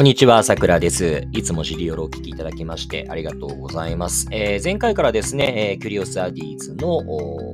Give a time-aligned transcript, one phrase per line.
[0.00, 1.28] こんにちは、さくらです。
[1.30, 4.26] いつもシリオロをお聞きいただきましてありがとうございます。
[4.30, 7.02] えー、前回からですね、えー、キュリオスアディーズの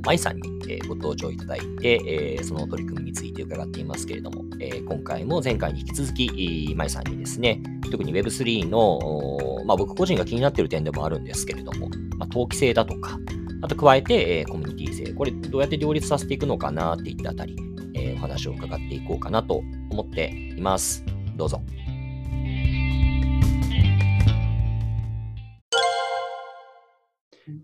[0.04, 13.18] マイさんに、えー、ご登場いただいて、え、その取り組みについて伺っていますけれども、え、今回も前回に引き続き、マイさんにですね、特に Web3 の、まあ、僕個人が気になっている点でもあるんですけれども、まあ、投機性だとか、
[13.62, 17.56] あと加えて、え、コミュニティ性、これどうやって両立させていくのかなっていったあたり、
[17.94, 21.04] え、お話を伺っていこうかなと思っています。
[21.34, 21.60] どうぞ。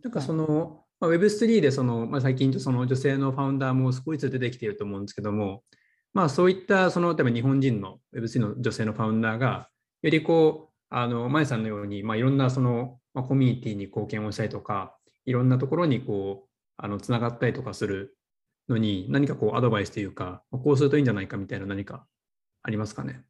[0.02, 5.62] なんかその、まあ、Web3 でその、まあ、最近その女性のファウンダーも少しずつ出てきていると思うんですけども、
[6.12, 9.68] まあ、そういったその例えば日本人の Web3 の女性のファウンダーが
[10.02, 18.16] よりこうあの前さんのように、まあ、いろんなその、まあ、コミュニティに貢献をしたりとかいろんなところにこうあのつながったりとかする
[18.68, 22.06] のに何かこうアドバイスというかこうするといいんじゃないかみたいな何か
[22.62, 23.22] ありますかね？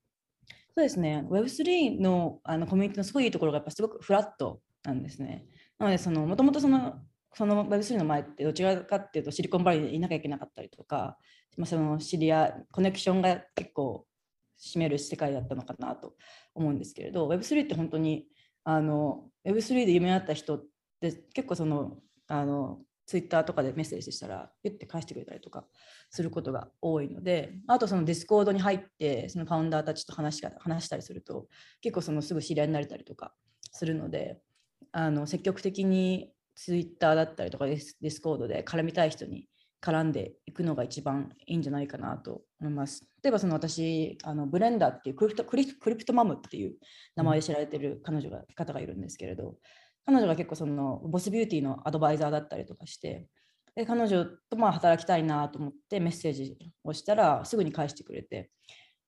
[0.74, 1.24] そうですね。
[1.28, 5.44] Web3 のあのコミュニティのすごいいいところがやっぱすごくフラットなんですね。
[5.82, 7.00] なので、その、もともとその、
[7.34, 11.18] その Web3 の前ってどちらかっていうとシリコンバレーにいなきゃいけなかったりとか、
[11.56, 14.06] まあ、その知り合い、コネクションが結構
[14.60, 16.14] 占める世界だったのかなと
[16.54, 18.26] 思うんですけれど、Web3 って本当に
[18.62, 20.64] あの Web3 で有名になった人っ
[21.00, 21.96] て結構その、
[22.28, 25.64] あの、ツイッターとかでメッセージしたら、言って返してくれたりとか
[26.10, 31.48] することが多いので、あとそのディスコードに入って、その founder たちと話し話したりすると、
[31.80, 33.34] 結構そのすぐ知り合いになれたりとか
[33.72, 34.40] するので、
[34.92, 39.46] あの積極的にツイッターだったりとかディスコードで絡みたい人に
[39.80, 43.04] 絡んでいくのが一番いいんじゃないかなと思います。
[43.22, 46.74] 例えばその私、あの Brenda っていう crypto クリ crypto mom っていう
[47.16, 49.56] 名前で知られてる彼女が方がいるんですけれど、
[50.06, 53.26] 彼女が結構そのボスビューティーのアドバイザーだったりとかして、
[53.74, 58.50] で彼女とまあ働きたいなと思ってメッセージをしたらすぐに返してくれて、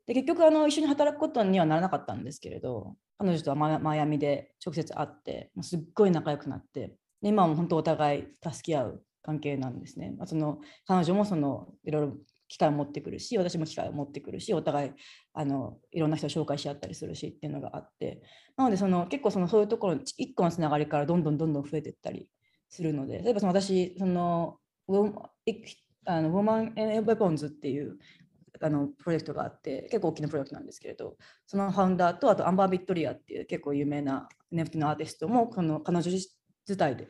[0.07, 10.15] で結局あの一緒に働くことにはならなかったんですけれど、彼女とはマイアミで直接会って、すっごい仲良くなって、で今も本当お互い助け合う関係なんですね。
[10.19, 12.13] まあ、その彼女もそのいろいろ
[12.49, 14.91] 機会を持ってくるし、私も機会を持ってくるし、お互い
[15.33, 18.23] あのいろんな人を紹介し合ったりするしっていうのがあって、
[18.57, 22.29] なのでその結構そのそういうところ、一個のつながりからどんどんどんどん増えていったり
[22.69, 24.59] するので、例えばその私、その
[26.07, 27.97] あのウォーマン・エブ・ポンズっていう
[28.61, 31.17] あのプロジェクトがあって結構大きなプロジェクトなんですけれど
[31.47, 36.29] そのファウンダーとあとアンバー・ビクトリアっていう結構有名な NFT のアーティストもこの彼女自
[36.77, 37.09] 体で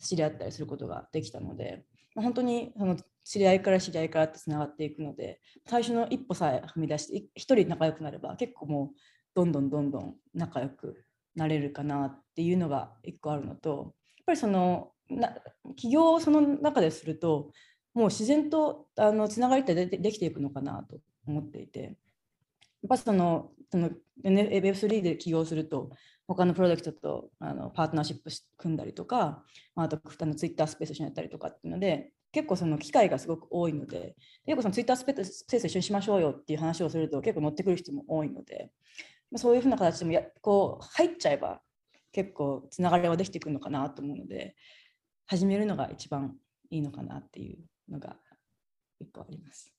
[0.00, 8.96] 知り合ったりすることができたので本当にその知り合いから知り合いからってつながっていくので最初の一歩さえ踏み出して一人仲良くなれば結構もう
[9.34, 11.04] どんどんどんどん仲良く
[11.34, 15.34] なれるかなっていうのが一個あるのとやっぱりそのな
[15.76, 17.50] 起業をその中ですると
[17.94, 21.94] もう自然とあのつながりってでできていくのかなと思っていて、やっ
[22.88, 23.90] ぱそのその
[24.24, 25.90] Web3 で起業すると、
[26.26, 29.44] 他のプロジェクトとあのパートナーシップ組んだりとか、
[29.74, 34.16] まああとあのツイッタースペース一緒にやったりとかっていうので、結構その機会がすごく多いので、
[34.46, 38.70] 結構そのツイッタースペース一緒にしましょうよっていう話をすると結構乗ってくる人も多いので、
[39.36, 41.60] そういうふうな形でもやこう入っちゃえば
[42.12, 44.54] 結構つながりはできてくるのかなと思うので、
[45.26, 46.34] 始めるのが一番
[46.70, 47.58] いいのかなっていう
[47.90, 48.16] のが
[49.00, 49.72] 一個あります。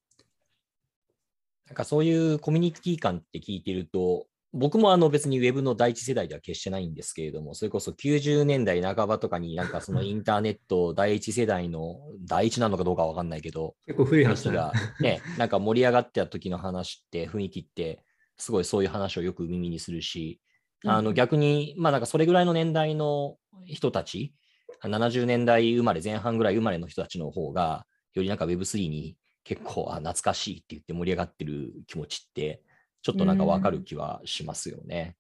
[1.68, 18.04] なんかそういうコミュニティ感って聞いてると、僕もあの別にウェブの第一世代では決してないんですけれども、それこそ90年代半ばとかになんかそのインターネット第一世代の第一なのかどうかわかんないけど、結構古い話がね、なんか盛り上がってた時の話って雰囲気って
[18.38, 20.40] すごいそういう話をよく耳にするし、
[20.86, 24.36] あの逆に、まあなんかそれぐらいの年代の人たち、
[24.84, 32.62] 70年代生まれ、前半ぐらい生まれの人たちの方が、よりなんか Web3 に結構あ懐かしいって言って盛り上がってる気持ちって、
[33.02, 35.16] ちょっとなんかわかる気はしますよね。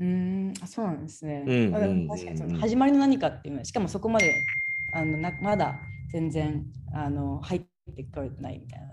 [0.00, 1.44] うんあそうなんですね。
[1.46, 1.72] うん
[2.08, 4.34] 確かにその始まりの何かっていうのは、しかもそこまで
[4.94, 5.78] あのなまだ
[6.12, 6.64] 全然
[6.94, 7.60] あの入っ
[7.94, 8.86] てこれてないみたいな。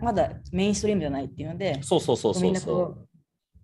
[0.00, 3.08] まだメインストリームじゃないっていうので、そうそうそうそうそう。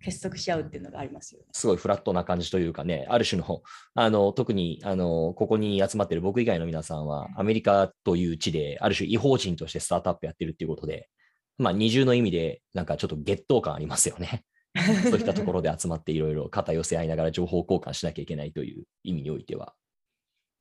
[0.03, 1.47] 結束し合うっていうのがありますよね。
[1.53, 3.63] すごいフラットな感じというかね、ある種の、
[3.95, 11.09] あの特にあのここに集まっている僕以外の皆さんは、アメリカという地で、ある種違法人としてスタートアップやってるっていうことで、
[11.57, 14.43] まあ、二重の意味で、なんかちょっと月頭感ありますよね。
[15.03, 19.73] そういったところで集まっていろいろ肩寄せ合いながら情報交換しなきゃいけないという意味においては。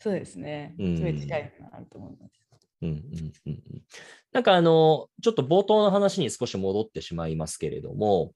[0.00, 0.75] そうですね。
[0.79, 2.43] すごい近いなと思います。
[2.83, 3.83] うんうんうんうん、
[4.33, 8.33] なんかあの、ちょっと冒頭の話に少し戻ってしまいますけれども、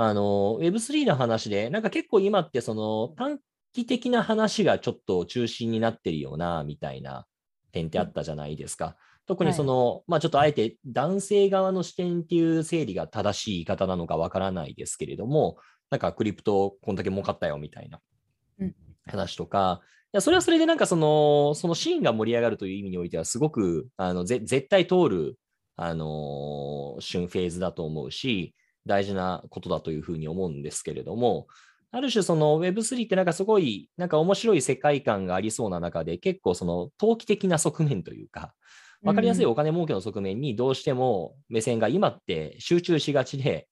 [0.00, 3.40] あの、Web3 の話で、なんか結構今ってその短
[3.72, 7.26] 期的な話がちょっと中心になってるよな、みたいな
[7.72, 8.96] 点ってあったじゃないですか。
[9.26, 15.56] 特にその、はい、まあちょっとあえて男性側の視点っていう整理が正しい言い方なのかわからないですけれども、
[15.90, 18.00] なんかクリプトこんだけ儲かったよみたいな
[19.04, 25.38] 話とか、いやそれはそれでなんかその、そのシーンが盛り上がるという意味においては、すごくあのぜ絶対通る、
[25.74, 28.54] あのー、旬フェーズだと思うし、
[28.88, 31.46] 大事なことだというふうに思うんですけれども、
[31.92, 38.52] ある種その Web3 ってなんかすごいなんか面白い世界観がありそうな中で結構その投機的な側面というか、
[39.02, 43.68] わかりやすいお金儲けの側面にどうしても目線が今って集中しがちで、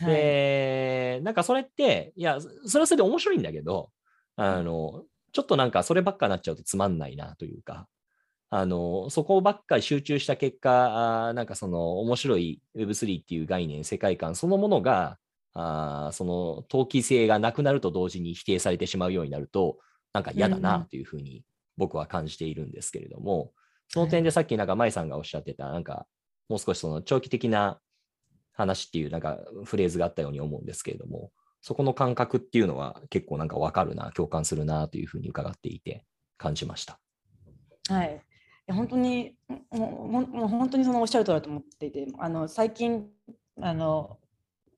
[0.00, 3.90] で、なんかそれって、いや、それはそれで面白いんだけど、
[4.36, 7.86] あの、ちょっとなんかそればっかになっちゃうとつまんないなというか、
[8.54, 15.16] あの、そこばっかり集中した結果、あなんかその面白い Web3 っていう概念、世界観そのものが、
[15.54, 19.78] あその投機性がなくなると同時に否定されてしまうようになると、
[20.12, 21.46] なんか嫌だなというふうに
[21.78, 23.54] 僕は感じているんですけれども、
[23.88, 26.06] その点でさっきなんか舞さんがおっしゃってた、なんか
[26.50, 27.80] もう少しその長期的な
[28.52, 31.32] 話っていうなんかフレーズがあったように思うんですけれども、
[31.62, 36.04] そこの感覚っていうのは結構なんかわかるな、共感するなというふうに伺っていて
[36.36, 37.00] 感じました。
[37.88, 38.22] はい。
[38.72, 39.36] 本当に、
[39.70, 43.06] もうもう本当にそのおっしゃる通りだと思っていて、あの最近
[43.60, 44.18] あの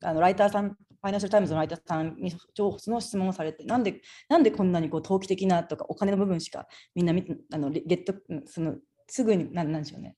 [0.03, 8.15] あのライターさん、ファイナンシャルタイムズのライターさんにその質問をされて、なんでなんでこんなにこう投機的なとかお金の部分しかみんな見あのゲット
[8.47, 8.77] その
[9.09, 10.17] すぐに、なんなんでしょうね。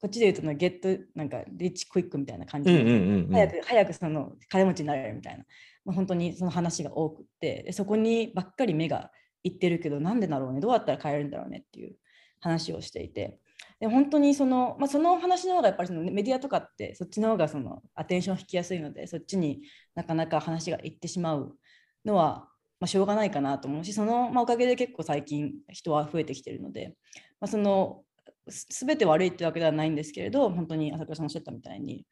[0.00, 5.44] こっちで言うとの、ゲット、なんか、リッチクイックみたいな感じで、早く、早くその、金持ちになれるみたいな、
[5.84, 9.10] まあ、本当にその話が多くてで、そこにばっかり目が
[9.44, 11.64] いってるけど、なんでだろうね、どうやったら変えるんだろうね？
[11.66, 11.96] っていう
[12.44, 13.38] 話をしていて、
[13.80, 19.62] で本当にその、まあ、その話の方がやっぱりそのメディアとかってそっちの方がその attention を引きやすいのでそっちに
[19.94, 21.56] なかなか話がいってしまう
[22.04, 22.48] のは、
[22.78, 26.94] まあ、しょうがないかなと思うしその、まあ、おかげで結構最近人は増えてきてるので、
[27.40, 28.02] まあ、その
[28.46, 32.06] 全て悪いってわけではないんですけれど本当に朝倉さんおっしゃったみたいに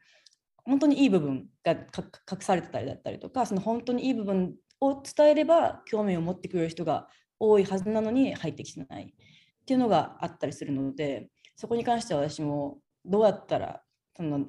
[0.65, 7.09] 本当にいい部分が隠されてたりだったりとかその本当にいい部分を伝えれば興味を持ってくれる人が
[7.39, 9.15] 多いはずなのに入ってきてない。
[9.63, 13.83] っていうのがあったりするのでそこに関しては私もどうやったら
[14.17, 14.47] その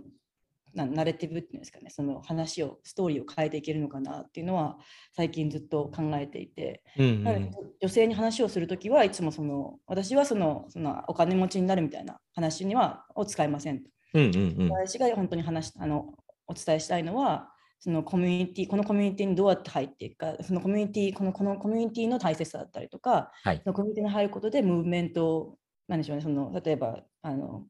[0.73, 4.77] なナレティブっていうんですかねその話をストーリーを変えていけるのかなっていうのは
[5.15, 13.89] 最近ずっと考えていて、うんうん、女性に話をする時はいつもその私はそのそのお金持ちになるみたいな話にはを使いませんと。
[14.15, 16.13] うんうんうん、私が本当に話あの
[16.47, 17.52] お伝えしたいのは
[17.83, 25.57] そのコミュニティこのコミュニティにどうやって入っていくかそのコミュニティこのこのコミュニティの大切さだったりとか、はい、そのコミュニティに入ることでムーブメント
[25.89, 27.65] なんでしょうねその例えばあの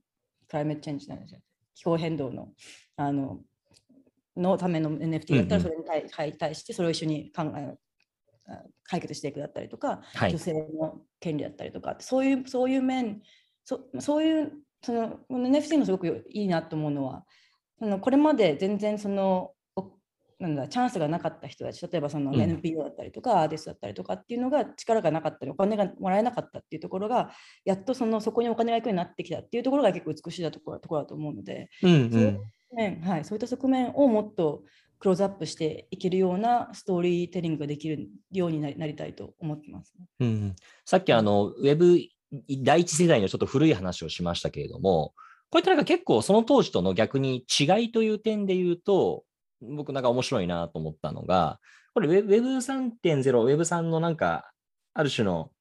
[0.47, 1.39] クライメットチェンジなんですよ。
[1.73, 2.49] 気候変動の
[2.95, 3.39] あの
[4.37, 7.75] のための NFT だったらそれに対,、はい、対してそれを一緒に考え
[8.83, 13.21] 解決していくだったりとか、はい、女性の権利だったりとかそういうそういう面
[13.65, 14.51] そそういう
[14.83, 17.25] その NFT もすごくいいなと思うのは
[17.79, 19.51] そのこれまで全然その
[20.43, 27.31] なんだチャンスがなかった人たち例えばその NPO だったりとか、うん、アーティストだったりとかっていうのが力がなかったりお金がもらえなかったっていうところが
[27.63, 32.41] やっとそのそこにお金が行くようになってきたっていうところが結構美しいところところだと思うので、うんうん、そういう
[32.75, 34.63] 面、はい、そういった側面をもっと
[34.99, 40.55] クローズアップしていけるようなストーリーテリングができるようになりたいと思ってます、ね、うん、
[40.85, 41.99] さっきあのウェブ
[42.61, 45.13] 第一世代のちょっと古い話をしましたけれども
[45.49, 49.23] こういったなんか結構その当時との逆に違いという点で言うと
[49.75, 51.59] 僕なんか面白いなと思ったのが、
[51.93, 54.51] これ Web3.0、Web3 のなんか、
[54.93, 55.51] ある種の、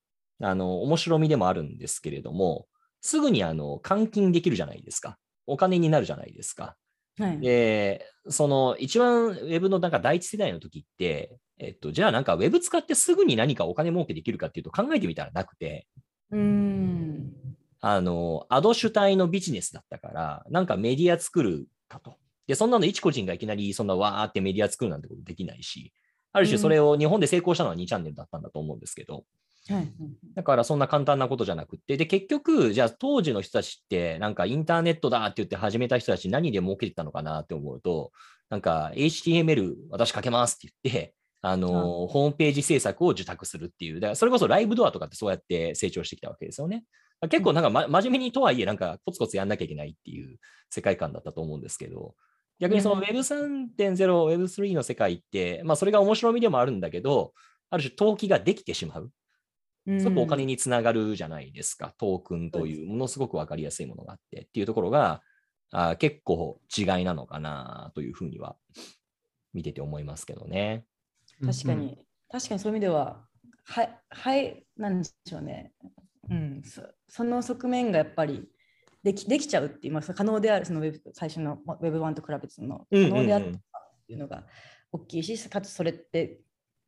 [0.40, 2.66] あの、面白みでもあるんですけれども、
[3.00, 5.18] すぐにあの、換金できるじゃないですか。
[5.46, 6.76] お金になるじゃないですか。
[7.18, 15.86] はい、で、その一番 Web のなんか第一世代の時って、えっと、じゃあなんか Web 使ってすぐに何かお金儲けできるかっていうと考えてみたらなくて、
[16.30, 17.32] うん
[17.80, 22.14] あの、アド主体のビジネスだったから、なんかメディア作るかと。
[22.46, 25.92] で、そんなの一個人がいきなりそんなわーってメディア作るなんてことできないし、
[26.32, 29.24] ある種それを日本で成功したのは2チャンネルだったんだと思うんですけど、
[29.68, 29.92] はい、
[30.34, 38.10] だからそんな簡単なことじゃなくて、で、結局、じゃあ当時の人たちって、なんかインターネットだって言って始めた人たち何で儲けてたのかなって思うと、
[38.50, 46.84] なんか HTML 私書けますって言って、あの、ホームページ制作を受託するっていう、だからそれこそライブドアとかってそうやって成長してきたわけですよね。
[47.28, 50.38] 結構なんか、ま、真面目にとはいえ、なんかコツコツやんなきゃいけないっていう
[50.70, 52.14] 世界観だったと思うんですけど、
[52.58, 57.32] 逆にその Web3.0、Web3 の世界って、まあそれが面白みでもあるんだけど、
[57.70, 59.10] ある種投機ができてしまう。
[59.98, 61.92] すごくお金につながるじゃないですか。
[61.98, 65.22] トークンというものすごく分かりやすいものがあってっていうところが
[65.72, 68.56] あ結構違いなのかなというふうには
[69.52, 70.84] 見てて思いますけどね。
[71.44, 71.98] 確かに、
[72.30, 73.26] 確かにそういう意味では、
[73.64, 75.72] はい、はい、なんでしょうね。
[76.30, 78.48] うん、そその側面がやっぱり
[79.02, 83.52] できできちゃうっていう、まあ、その可能であるそのウェブ最初のまあ Web1 と比べてその可うんうんうん能であるっ
[84.06, 84.44] ていうのが
[84.92, 86.40] 大きいし、かつそれって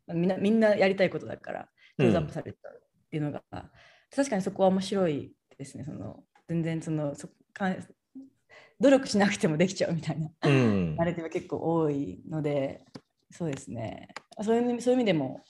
[0.06, 1.66] まあみんなみんなやりたいことだから、うん
[1.96, 3.42] クローズアップされちゃうっていうのが、
[4.14, 5.84] 確かにそこは面白いですね。
[5.84, 7.86] その全然そのそかん
[8.80, 12.84] 努力しなくてもできちゃうみたいなうんナレティ結構多いので、
[13.30, 14.08] そうですね。
[14.42, 15.42] そういう意味そういう意味でも、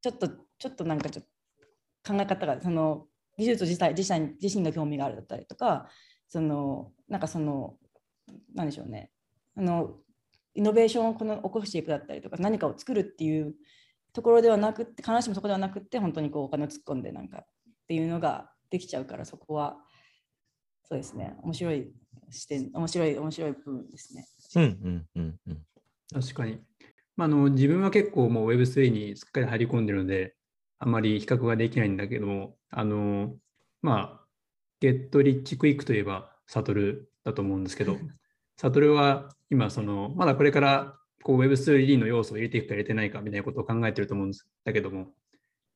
[0.00, 1.24] ちょっと、ちょっとなんかちょっ
[2.02, 3.06] と考え方が、その
[3.36, 5.88] 技術自体自身自身が興味があるだったりとか、
[6.28, 7.76] その、なんかその、
[8.54, 9.10] なんでしょうね。
[9.56, 9.96] あの、
[10.54, 13.54] イノベーションをこの起こしていくだったりとか、何かを作るっていう
[14.12, 17.46] ところではなくって、必ずしもそこではなくって、本当にこうお金を突っ込んでなんかっ
[17.88, 19.76] ていうのができちゃうから、そこは、
[20.84, 21.34] そうですね。
[21.42, 21.92] 面白い
[22.30, 24.26] 視点、面白い、面白い部分ですね。
[24.56, 25.62] うんうんうんうん
[26.12, 26.60] 確かに。
[27.16, 30.34] まあ、あの自分は結構もう Web3 にすっかり入り込んでるので、
[30.78, 33.34] あまり比較ができないんだけども、あの、
[33.82, 34.26] まあ、
[34.80, 37.96] ゲットリッチクイックといえば、サトルだと思うんですけど、
[38.56, 45.14] サトルは今、その、まだこれからこう Web3 の要素を入れていくか入れてないかみたいなことを考えてると思うんですだけども、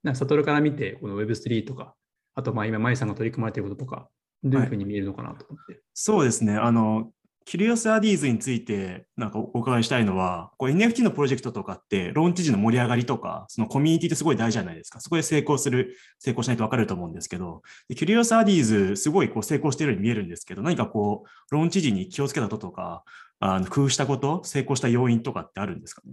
[0.02, 1.94] なんかサトルから見て、この Web3 とか、
[2.34, 4.10] あとまあ今、マイさんが取り組まれていることとか、
[4.44, 5.80] どういうふうに見えるのかなと思って。
[5.94, 6.54] そうですね。
[6.54, 7.12] あの、
[7.48, 15.00] キュリオスアディーズについてなんかお伺いしたいのは、こう NFT のプロジェクトとかって、ローンチ時の盛り上がりとか、そのコミュニティってすごい大事じゃないですか。
[15.00, 23.02] そこで成功する、成功しないと分かると思うんですけど、キュリオスアディーズ、すごいこう成功しているように見えるんですけど、何かこう、ローンチ時に気をつけたこととか、
[23.40, 26.12] あの工夫したこと、成功した要因とかってあるんですかね？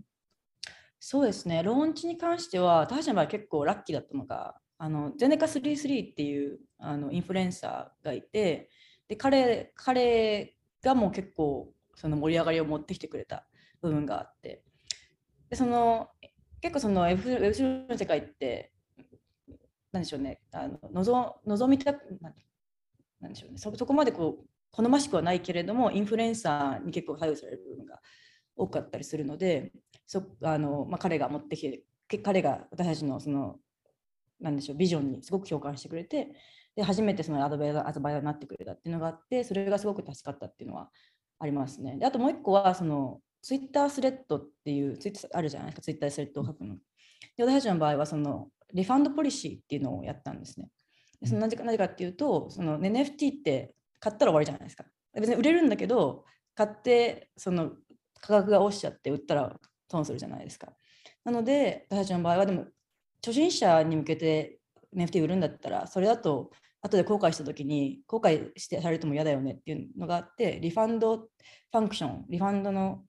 [1.02, 8.70] そうですね、ローンチに関しては、私の場合結構ラッキーだったのが、あのゼネカ33っていうあのインフルエンサーがいて、
[9.10, 13.46] で彼彼がもう結構その盛り上がりを持ってきてくれた
[13.82, 14.64] 部分があって、
[15.50, 16.10] でその
[16.62, 18.72] 結構その Web3 の世界って、
[19.92, 23.58] なんでしょうね、あの望望みたくなんでしょうね。
[23.58, 28.00] そ、こまでこう好ましくはないけれども、インフルエンサーに結構左右される部分が
[28.56, 29.72] 多かったりするので、
[30.06, 33.56] そあのまあ、彼が持ってきて、彼が私たちのその
[34.40, 36.36] なんでしょうビジョンにすごく共感してくれて、
[36.76, 40.90] で初めてそのアドバイザーアドバイザーになってくれたっていうのがあって、それがすごく助かったっていうのは
[41.40, 41.98] ありますね。
[41.98, 46.76] であともう一個は、そのツイッタースレッドっていう、ツイッターあるじゃないですか、ツイッタースレッドを書くの。
[47.38, 50.70] で私たちの場合は、そのリファンドポリシーっていうのをやったんですね。
[51.22, 54.86] でそのなぜかなぜかっていうと、その NFT って買ったら終わりじゃないですか。
[55.14, 57.72] 別に売れるんだけど、買ってその
[58.20, 59.56] 価格が落ちちゃって売ったら
[59.90, 60.74] 損するじゃないですか。
[61.24, 62.66] なので、私たちの場合はでも、
[63.24, 64.60] 初心者に向けて
[64.96, 66.52] NFT 売るんだったら、それだと
[66.86, 73.04] 後で後悔したときに、後悔してされても嫌だよねっていうのがあって、 refund function、refund の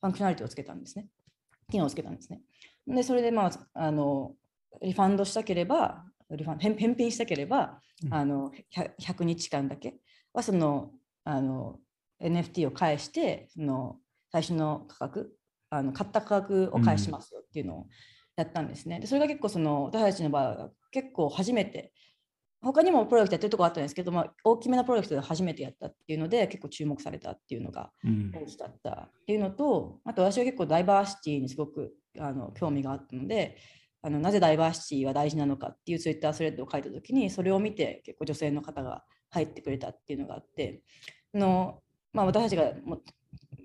[0.00, 1.06] functionality をつけたんですね。
[1.70, 2.42] 機能をつけたんですね。
[2.86, 4.34] で、それで、まあ、あの
[4.82, 9.94] refund したければ、 refun 返返品したければ、うんあの 100, 100日間だけ
[10.32, 10.90] はその
[11.22, 11.78] あの
[12.20, 13.96] NFT を返して、その
[14.30, 15.36] 最初の価格、
[15.70, 17.86] あの買った価格を返しますよっていうのを
[18.36, 18.98] やったんですね。
[18.98, 21.92] でそれが結構その私たちの場合は結構初めて、
[22.62, 33.56] 他にもプロジェクトやってるとこあったんですけど、まあ、大きめなプロジェクトで初めてやったっていうので結構注目されたっていうのがうん大きかったっていうのと、あと私は結構ダイバーシティにすごくあの興味があったので、
[34.02, 40.82] あのなぜダイバーシティは大事なのかっていうツイッタースレッドを書いたときに、それを見て結構女性の方が入ってくれたっていうのがあって、
[41.34, 41.80] あの
[42.12, 43.00] まあ、私たちがも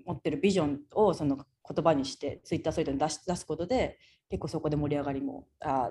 [0.06, 3.98] 持ってるビジョンをその言葉にしてツイッタースレッドに出し出すことで、
[4.30, 5.90] 結構そこで盛り上がりもあ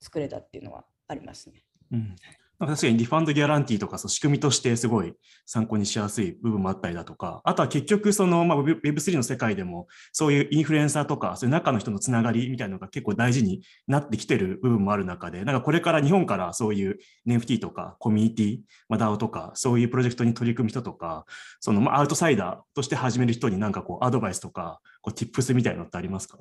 [0.00, 1.64] 作れたっていうのはありますね。
[1.92, 2.16] うん
[2.60, 5.14] 確かにリファンドギャランティーとかそう仕組みとしてすごい
[5.46, 16.98] 参考にしやすい部分もあったりだとか、あとは結局その、まあ、Web- Web3 の世界でもそういうインフルエンサーとかそういう中の人のつながりみたいなのが結構大事になってきてる部分もある中で、なんかこれから日本からそういう
[17.28, 21.26] NFT とかコミュニティ、まあ、DAO とかそういうプロジェクトに取り組む人とか、
[21.60, 26.38] そのまあアウトサイダーとして始める人になんかこうアドバイスとかこう Tips みたいなのってありますか？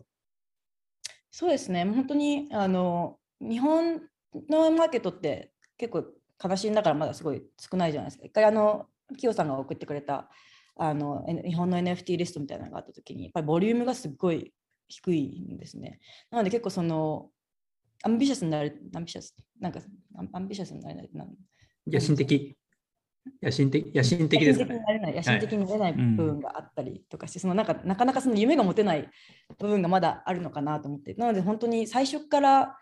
[1.30, 4.02] そうですね、本当にあの日本
[4.50, 6.06] のマーケットって結構
[6.44, 8.26] 悲しいながらまだすごい少ないじゃないですか。
[8.26, 10.30] 一回あの、キヨさんが送ってくれた
[10.76, 14.54] あのえ日本の NFT リストみたいなのがあったときに、やっぱりボリュームがすっごい
[14.88, 16.00] 低いんですね。
[16.30, 17.30] なので結構その、
[18.04, 19.80] ambitious になる、 ambitious、なんか
[20.34, 21.10] ambitious になれない。
[21.14, 21.30] なん
[21.88, 22.56] 野心的。
[23.42, 24.86] 野心的野心的ですかね野心的に。
[24.86, 29.10] なれない、野心的になれない部うん分があったりとかして、そのなんかなかなかその夢が持てない
[29.58, 32.78] 部分がまだあるのかなと思って、なので本当に最初から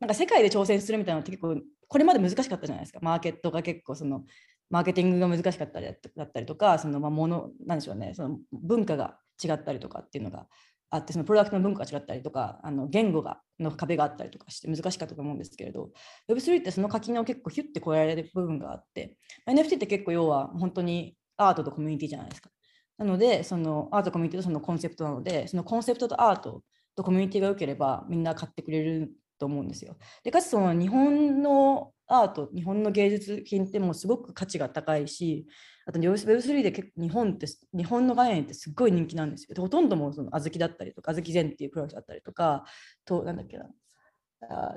[0.00, 1.56] なんか世界で挑戦するみたいなのって結構
[1.88, 3.00] これまで難しかったじゃないですか。
[3.02, 4.24] マーケットが結構その
[4.70, 10.46] マーケティングが難しかったりだったりとか、そのまあものなんでしょうね、その文化が違ったりとかっていうのが
[10.90, 15.90] あって、そのプロダクトの文化が違ったりとか、あの言語がの壁があったりとかして難しかったと思うんですけれど、
[16.30, 22.50] Web3 ってその垣根を結構ヒュッて越えられる部分があって、NFT って結構要は本当にアートとコミュニティじゃないですか。
[22.98, 26.62] なので、そのアートコミュニティとそのコンセプトなので、そのコンセプトとアート
[26.94, 29.96] とコミュニティが良ければみんな買ってくれると思うんですよ。
[30.22, 35.46] で、かつその日本のアート、日本の芸術品ってもうすごく価値が高いし、
[35.86, 39.54] あと Web3 で結構日本って、日本の概念ってすごい人気なんですよ。
[39.54, 42.64] でほとんどもその Azukiだったりとか、 Azuki禅っていうプロダクトだったりとか、
[43.04, 43.70] と、なんだっけな、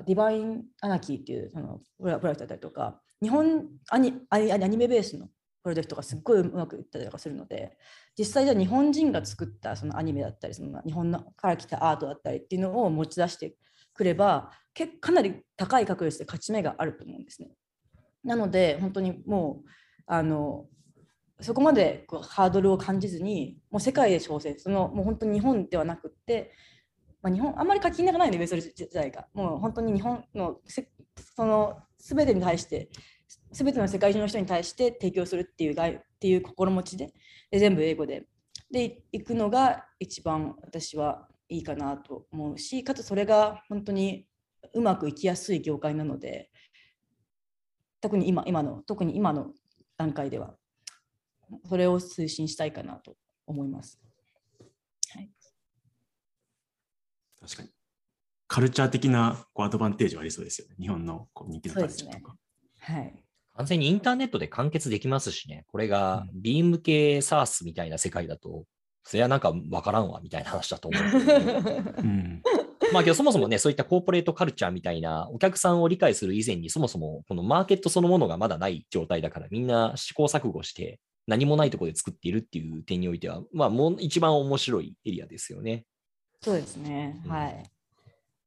[0.06, 5.28] Divine Anarchy っていうそのプロダクトだったりとか、日本アニアニアニメベースの
[5.62, 7.76] プロジェクトがすっごいうまくいったりとかするので、
[8.18, 13.56] 実際じゃ日本人が作ったそのアニメだったり、その日本のから来たアートだったりっていうのを持ち出して
[13.94, 17.50] くれば、結かなり高い確率で勝ち目があると思うんですね。
[18.24, 19.68] なので、本当にもう、
[20.06, 20.66] あの、
[21.40, 26.52] そこまでこうハードルを感じずに、もう世界で挑戦、そのもう本当に日本ではなくって、
[27.22, 29.26] まあ、日本、あんまり垣根がないので、別自体が。
[29.32, 30.88] もう本当に日本のせ
[31.36, 32.90] その全てに対して、
[33.52, 37.12] 全ての世界中の人に対して提供するっていうがっていう心持ちで
[37.50, 38.26] で、全部英語で。
[38.70, 44.26] で、行くのが一番私はいいかなと思うし、かつそれが本当に
[44.72, 46.50] うまくいきやすい業界なので、
[48.00, 49.52] 特に今今の、特に今の
[49.96, 50.56] 段階では、
[51.68, 54.00] それを推進したいかなと思います。
[55.14, 55.30] はい、
[57.40, 57.70] 確かに。
[58.46, 60.76] カルチャー的なこうアドバンテージはありそうですよね。
[60.78, 62.36] 日本のこう人気のカルチャーとか。
[62.78, 63.24] はい。
[63.56, 65.64] 完全にインターネットで完結できますしね。
[65.68, 68.64] これがビーム系 SARS みたいな世界だと、
[69.04, 71.02] それはなんかわからんわみたいな話だと思う。
[71.98, 72.42] うん。
[72.92, 85.84] まあけどそもそもね、そういったコーポレートカルチャーみたいなお客さんを理解する以前にそもそもこのマーケットそのものがまだない状態だからみんな試行錯誤して何もないところで作っているっていう点においては、まあもう一番面白いエリアですよね。
[86.40, 87.20] そうですね。
[87.24, 87.62] うんはい。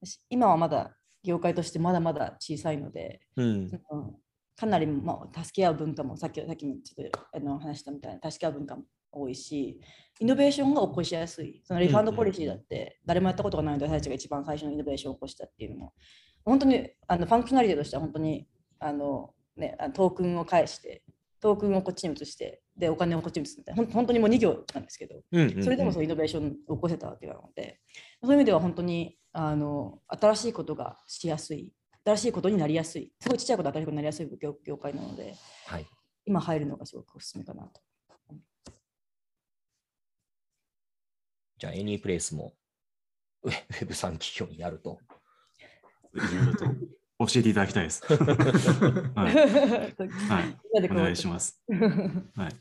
[0.02, 0.92] 私今はまだ
[1.24, 3.46] 業界としてまだまだ小さいので、うん。
[3.92, 4.16] うん
[4.60, 8.84] かなり、まあ、助け合う文化もさっきさっきもちょっとあの話したみたいな助け合う文化も
[9.18, 9.80] 多いし、
[10.20, 11.62] イノベーションが起こしやすい。
[11.63, 15.94] その refund policy だって誰もやったことがないので、私たちが一番最初のイノベーションを起こしたっていうのも、
[16.44, 18.48] 本当にあの functionality としては本当に
[18.80, 21.04] あの、ね、トークンを返して、
[21.39, 25.22] トークンをこっちに移して、で、お金をこっちに移すみたいな、本当にもう2行なんですけど、
[25.62, 27.80] それでもそうイノベーションを起こせたわけなので、
[28.22, 31.74] そういう意味では本当にあの新しいことがしやすい、
[32.06, 35.86] 新しいことになりやすい、すごいちっちゃいことが新しいことになりやすい業業界なので、はい。
[36.26, 37.82] 今入るのがすごくおすすめかなと。
[41.58, 42.54] じゃあ、エニープレイスも
[43.43, 45.00] ウェ Web3 企業になると。
[46.13, 46.65] いろいろと
[47.20, 48.04] 教えていただきたいです。
[48.13, 49.36] はい。
[50.30, 50.58] はい。
[50.91, 51.62] お願いします。
[52.36, 52.56] はい。